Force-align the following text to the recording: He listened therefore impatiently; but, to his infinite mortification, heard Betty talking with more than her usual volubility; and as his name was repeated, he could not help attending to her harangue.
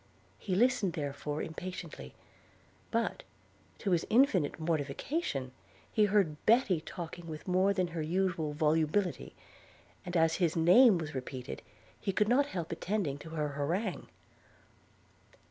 He 0.39 0.55
listened 0.55 0.93
therefore 0.93 1.43
impatiently; 1.43 2.15
but, 2.89 3.21
to 3.77 3.91
his 3.91 4.03
infinite 4.09 4.59
mortification, 4.59 5.51
heard 5.95 6.43
Betty 6.47 6.81
talking 6.83 7.27
with 7.27 7.47
more 7.47 7.71
than 7.71 7.89
her 7.89 8.01
usual 8.01 8.53
volubility; 8.53 9.35
and 10.03 10.17
as 10.17 10.37
his 10.37 10.55
name 10.55 10.97
was 10.97 11.13
repeated, 11.13 11.61
he 11.99 12.11
could 12.11 12.27
not 12.29 12.47
help 12.47 12.71
attending 12.71 13.19
to 13.19 13.29
her 13.29 13.49
harangue. 13.49 14.07